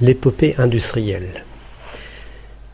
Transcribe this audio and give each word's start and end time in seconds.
L'épopée 0.00 0.56
industrielle. 0.58 1.44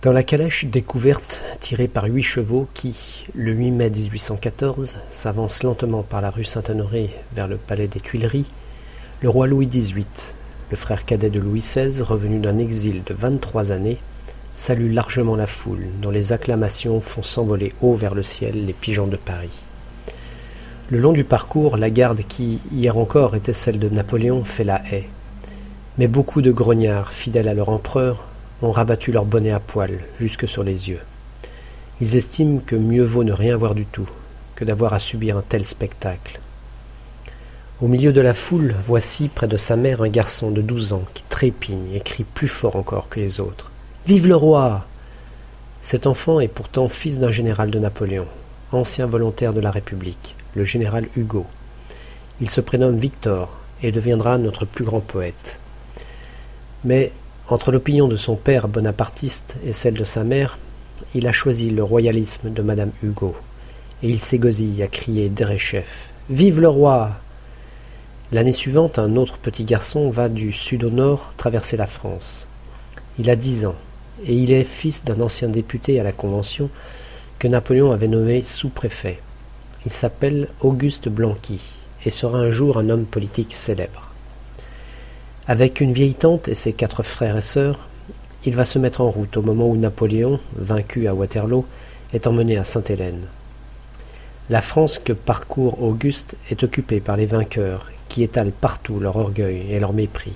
Dans 0.01 0.13
la 0.13 0.23
calèche 0.23 0.65
découverte 0.65 1.43
tirée 1.61 1.87
par 1.87 2.05
huit 2.05 2.23
chevaux 2.23 2.67
qui, 2.73 3.27
le 3.35 3.53
8 3.53 3.73
mai 3.73 3.91
1814, 3.91 4.97
s'avance 5.11 5.63
lentement 5.63 6.03
par 6.03 6.23
la 6.23 6.31
rue 6.31 6.47
Saint-Honoré 6.47 7.11
vers 7.35 7.47
le 7.47 7.59
palais 7.59 7.89
des 7.89 8.01
Tuileries, 8.01 8.47
le 9.21 9.29
roi 9.29 9.47
Louis 9.47 9.67
XVIII, 9.67 10.07
le 10.71 10.77
frère 10.79 11.05
cadet 11.05 11.29
de 11.29 11.39
Louis 11.39 11.61
XVI, 11.61 12.01
revenu 12.01 12.39
d'un 12.39 12.57
exil 12.57 13.03
de 13.05 13.13
vingt-trois 13.13 13.71
années, 13.71 13.99
salue 14.55 14.91
largement 14.91 15.37
la 15.37 15.47
foule, 15.47 15.89
dont 16.01 16.11
les 16.11 16.33
acclamations 16.33 17.03
font 17.03 17.23
s'envoler 17.23 17.75
haut 17.83 17.97
vers 17.97 18.15
le 18.15 18.23
ciel 18.23 18.65
les 18.65 18.73
pigeons 18.73 19.07
de 19.07 19.19
Paris. 19.19 19.51
Le 20.89 20.99
long 20.99 21.13
du 21.13 21.25
parcours, 21.25 21.77
la 21.77 21.91
garde 21.91 22.23
qui, 22.27 22.61
hier 22.73 22.97
encore, 22.97 23.37
était 23.37 23.53
celle 23.53 23.79
de 23.79 23.91
Napoléon, 23.91 24.43
fait 24.43 24.65
la 24.65 24.81
haie. 24.91 25.11
Mais 25.99 26.09
beaucoup 26.09 26.43
de 26.43 26.53
grognards, 26.53 27.13
fidèles 27.13 27.49
à 27.49 27.55
leur 27.55 27.69
empereur, 27.69 28.25
ont 28.63 28.73
rabattu 28.73 29.13
leur 29.13 29.25
bonnet 29.25 29.51
à 29.51 29.61
poil 29.61 29.99
jusque 30.21 30.49
sur 30.49 30.63
les 30.63 30.89
yeux. 30.89 31.01
Ils 32.01 32.17
estiment 32.17 32.61
que 32.65 32.77
mieux 32.77 33.05
vaut 33.05 33.25
ne 33.25 33.33
rien 33.33 33.57
voir 33.57 33.75
du 33.75 33.85
tout 33.85 34.09
que 34.55 34.65
d'avoir 34.65 34.93
à 34.93 34.99
subir 34.99 35.37
un 35.37 35.43
tel 35.47 35.65
spectacle. 35.65 36.39
Au 37.81 37.89
milieu 37.89 38.13
de 38.13 38.21
la 38.21 38.35
foule, 38.35 38.75
voici 38.87 39.29
près 39.29 39.49
de 39.49 39.57
sa 39.57 39.75
mère 39.77 40.03
un 40.03 40.09
garçon 40.09 40.51
de 40.51 40.61
douze 40.61 40.93
ans 40.93 41.05
qui 41.15 41.23
trépigne 41.29 41.95
et 41.95 42.01
crie 42.01 42.25
plus 42.25 42.49
fort 42.49 42.77
encore 42.77 43.09
que 43.09 43.21
les 43.21 43.41
autres. 43.41 43.71
Vive 44.07 44.27
le 44.27 44.37
roi 44.37 44.87
Cet 45.81 46.07
enfant 46.07 46.41
est 46.41 46.49
pourtant 46.49 46.91
fils 46.91 47.19
d'un 47.19 47.31
général 47.31 47.71
de 47.71 47.79
Napoléon, 47.79 48.27
ancien 48.71 49.07
volontaire 49.07 49.55
de 49.55 49.61
la 49.61 49.71
République, 49.71 50.35
le 50.55 50.65
général 50.65 51.09
Hugo. 51.17 51.47
Il 52.43 52.51
se 52.51 52.61
prénomme 52.61 52.99
Victor 52.99 53.49
et 53.83 53.93
deviendra 53.93 54.37
notre 54.37 54.67
plus 54.67 54.85
grand 54.85 55.01
poète. 55.01 55.59
Mais 56.85 57.13
entre 57.49 57.73
l'opinion 57.73 58.09
de 58.09 58.17
son 58.17 58.37
père 58.37 58.69
bonapartiste 58.69 59.57
et 59.67 59.73
celle 59.73 59.95
de 59.95 60.05
sa 60.05 60.25
mère, 60.25 60.59
il 61.15 61.27
a 61.27 61.33
choisi 61.33 61.71
le 61.71 61.83
royalisme 61.83 62.51
de 62.51 62.63
Madame 62.63 62.93
Hugo, 63.03 63.35
et 64.03 64.09
il 64.09 64.21
s'égosille 64.21 64.83
à 64.83 64.87
crier 64.87 65.29
derechef 65.29 66.11
Vive 66.31 66.61
le 66.61 66.69
roi 66.69 67.11
L'année 68.33 68.53
suivante, 68.53 69.01
un 69.01 69.17
autre 69.17 69.39
petit 69.39 69.65
garçon 69.65 70.09
va 70.11 70.29
du 70.29 70.53
sud 70.53 70.85
au 70.85 70.91
nord 70.91 71.33
traverser 71.37 71.77
la 71.77 71.87
France. 71.87 72.47
Il 73.19 73.29
a 73.29 73.35
dix 73.35 73.67
ans, 73.67 73.75
et 74.25 74.35
il 74.35 74.53
est 74.53 74.63
fils 74.63 75.05
d'un 75.05 75.21
ancien 75.21 75.49
député 75.49 75.99
à 75.99 76.05
la 76.05 76.13
Convention 76.13 76.71
que 77.41 77.49
Napoléon 77.49 77.91
avait 77.91 78.07
nommé 78.07 78.45
sous-préfet. 78.45 79.19
Il 79.85 79.91
s'appelle 79.91 80.49
Auguste 80.61 81.09
Blanqui, 81.09 81.61
et 82.07 82.11
sera 82.11 82.39
un 82.39 82.53
jour 82.53 82.79
un 82.79 82.89
homme 82.89 83.05
politique 83.05 83.55
célèbre. 83.55 84.10
Avec 85.51 85.81
une 85.81 85.93
vieille 85.93 86.15
tante 86.15 86.47
et 86.47 86.55
ses 86.55 86.73
quatre 86.73 87.03
frères 87.03 87.37
et 87.37 87.41
sœurs, 87.41 87.89
il 88.45 88.55
va 88.55 88.65
se 88.65 88.79
mettre 88.79 89.01
en 89.01 89.11
route 89.11 89.37
au 89.37 89.43
moment 89.43 89.69
où 89.69 89.77
Napoléon, 89.77 90.39
vaincu 90.55 91.09
à 91.09 91.15
Waterloo, 91.15 91.67
est 92.15 92.29
emmené 92.29 92.57
à 92.57 92.63
Sainte-Hélène. 92.63 93.23
La 94.49 94.61
France 94.61 95.01
que 95.01 95.13
parcourt 95.13 95.83
Auguste 95.83 96.37
est 96.53 96.63
occupée 96.63 97.01
par 97.01 97.17
les 97.17 97.27
vainqueurs, 97.27 97.91
qui 98.09 98.23
étalent 98.23 98.53
partout 98.53 99.01
leur 99.01 99.17
orgueil 99.17 99.65
et 99.69 99.81
leur 99.81 99.93
mépris. 99.93 100.35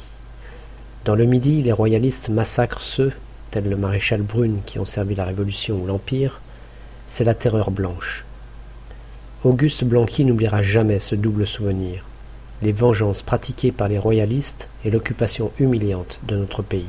Dans 1.05 1.15
le 1.15 1.27
Midi, 1.27 1.63
les 1.63 1.71
royalistes 1.71 2.29
massacrent 2.29 2.83
ceux, 2.83 3.13
tels 3.53 3.69
le 3.69 3.77
maréchal 3.77 4.23
Brune 4.23 4.63
qui 4.67 4.81
ont 4.81 4.85
servi 4.85 5.15
la 5.15 5.27
Révolution 5.27 5.77
ou 5.77 5.87
l'Empire, 5.87 6.41
c'est 7.07 7.23
la 7.23 7.35
terreur 7.35 7.71
blanche. 7.71 8.25
Auguste 9.45 9.85
Blanqui 9.85 10.25
n'oubliera 10.25 10.61
jamais 10.63 10.99
ce 10.99 11.15
double 11.15 11.47
souvenir 11.47 12.05
les 12.63 12.73
vengeances 12.73 13.23
pratiquées 13.23 13.73
par 13.73 13.89
les 13.89 13.99
royalistes 13.99 14.69
et 14.85 14.91
l'occupation 14.91 15.51
humiliante 15.59 16.21
de 16.27 16.37
notre 16.37 16.63
pays. 16.63 16.87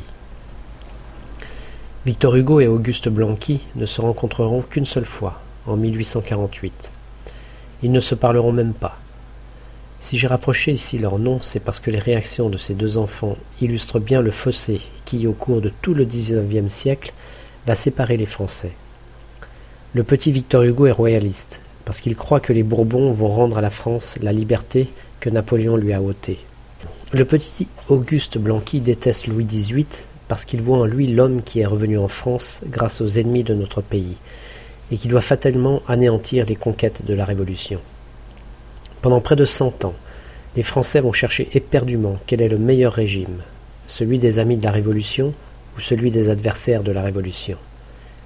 Victor 2.06 2.36
Hugo 2.36 2.60
et 2.60 2.68
Auguste 2.68 3.10
Blanqui 3.10 3.62
ne 3.76 3.86
se 3.86 4.00
rencontreront 4.00 4.62
qu'une 4.62 4.86
seule 4.86 5.06
fois, 5.06 5.42
en 5.66 5.76
1848. 5.76 6.92
Ils 7.84 7.92
ne 7.92 8.00
se 8.00 8.14
parleront 8.14 8.52
même 8.52 8.74
pas. 8.74 9.00
Si 10.00 10.20
j'ai 10.20 10.28
rapproché 10.28 10.72
ici 10.72 11.00
leurs 11.00 11.18
noms, 11.18 11.40
c'est 11.42 11.60
parce 11.60 11.80
que 11.80 11.90
les 11.90 12.00
réactions 12.00 12.50
de 12.50 12.58
ces 12.58 12.76
deux 12.76 12.98
enfants 12.98 13.38
illustrent 13.60 14.00
bien 14.00 14.22
le 14.22 14.30
fossé 14.30 14.82
qui, 15.04 15.26
au 15.26 15.34
cours 15.34 15.62
de 15.62 15.72
tout 15.82 15.96
le 15.96 16.06
XIXe 16.06 16.72
siècle, 16.72 17.12
va 17.66 17.74
séparer 17.74 18.18
les 18.18 18.28
Français. 18.28 18.74
Le 19.96 20.04
petit 20.04 20.32
Victor 20.32 20.62
Hugo 20.62 20.86
est 20.86 20.92
royaliste, 20.92 21.62
parce 21.86 22.02
qu'il 22.02 22.16
croit 22.16 22.40
que 22.40 22.52
les 22.52 22.64
Bourbons 22.64 23.12
vont 23.12 23.30
rendre 23.30 23.58
à 23.58 23.62
la 23.62 23.70
France 23.70 24.18
la 24.22 24.34
liberté 24.34 24.90
que 25.20 25.30
Napoléon 25.30 25.78
lui 25.78 25.94
a 25.94 26.02
ôté. 26.02 26.40
Le 27.14 27.24
petit 27.24 27.68
Auguste 27.88 28.38
Blanqui 28.38 28.80
déteste 28.80 29.28
Louis 29.28 29.46
XVIII 29.46 29.86
parce 30.28 30.44
qu'il 30.44 30.62
voit 30.62 30.80
en 30.80 30.86
lui 30.86 31.08
l'homme 31.08 31.44
qui 31.44 31.60
est 31.60 31.66
revenu 31.66 31.98
en 31.98 32.08
France 32.08 32.62
grâce 32.66 33.00
aux 33.00 33.08
ennemis 33.08 33.44
de 33.44 33.54
notre 33.54 33.82
pays 33.82 34.18
et 34.92 34.98
qui 34.98 35.08
doit 35.08 35.22
fatalement 35.22 35.82
anéantir 35.88 36.46
les 36.46 36.56
conquêtes 36.56 37.06
de 37.06 37.14
la 37.14 37.26
Révolution. 37.26 37.80
Pendant 39.02 39.22
près 39.22 39.36
de 39.36 39.46
cent 39.46 39.86
ans, 39.86 39.94
les 40.56 40.64
Français 40.64 41.02
vont 41.02 41.14
chercher 41.14 41.50
éperdument 41.54 42.18
quel 42.26 42.42
est 42.42 42.50
le 42.50 42.58
meilleur 42.58 42.94
régime, 42.94 43.42
celui 43.88 44.20
des 44.20 44.40
amis 44.40 44.58
de 44.58 44.64
la 44.64 44.72
Révolution 44.72 45.34
ou 45.78 45.82
celui 45.82 46.12
des 46.12 46.30
adversaires 46.30 46.84
de 46.84 46.92
la 46.92 47.04
Révolution. 47.04 47.58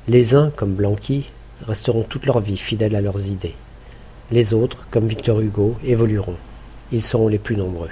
Les 0.07 0.35
uns, 0.35 0.51
comme 0.55 0.73
Blanqui, 0.73 1.29
resteront 1.67 2.03
toute 2.03 2.25
leur 2.25 2.39
vie 2.39 2.57
fidèles 2.57 2.95
à 2.95 3.01
leurs 3.01 3.27
idées. 3.27 3.55
Les 4.31 4.53
autres, 4.53 4.87
comme 4.91 5.07
Victor 5.07 5.39
Hugo, 5.39 5.75
évolueront 5.83 6.37
ils 6.91 7.03
seront 7.03 7.27
les 7.27 7.37
plus 7.37 7.55
nombreux. 7.55 7.89